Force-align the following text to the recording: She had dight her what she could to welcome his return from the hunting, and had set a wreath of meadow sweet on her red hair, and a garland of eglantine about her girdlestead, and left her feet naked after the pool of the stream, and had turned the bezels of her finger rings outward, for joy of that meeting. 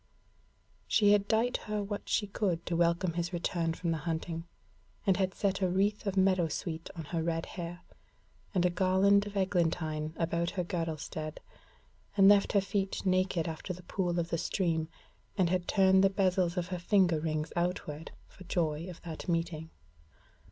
She 0.87 1.11
had 1.11 1.27
dight 1.27 1.57
her 1.69 1.83
what 1.83 2.09
she 2.09 2.25
could 2.25 2.65
to 2.65 2.75
welcome 2.75 3.13
his 3.13 3.31
return 3.31 3.75
from 3.75 3.91
the 3.91 3.99
hunting, 3.99 4.45
and 5.05 5.15
had 5.17 5.35
set 5.35 5.61
a 5.61 5.69
wreath 5.69 6.07
of 6.07 6.17
meadow 6.17 6.47
sweet 6.47 6.89
on 6.95 7.03
her 7.13 7.21
red 7.21 7.45
hair, 7.45 7.81
and 8.55 8.65
a 8.65 8.71
garland 8.71 9.27
of 9.27 9.37
eglantine 9.37 10.15
about 10.17 10.49
her 10.57 10.63
girdlestead, 10.63 11.37
and 12.17 12.27
left 12.27 12.53
her 12.53 12.61
feet 12.61 13.05
naked 13.05 13.47
after 13.47 13.73
the 13.73 13.83
pool 13.83 14.17
of 14.19 14.29
the 14.29 14.39
stream, 14.39 14.87
and 15.37 15.51
had 15.51 15.67
turned 15.67 16.03
the 16.03 16.09
bezels 16.09 16.57
of 16.57 16.69
her 16.69 16.79
finger 16.79 17.19
rings 17.19 17.53
outward, 17.55 18.09
for 18.27 18.43
joy 18.45 18.89
of 18.89 19.03
that 19.03 19.27
meeting. 19.29 19.69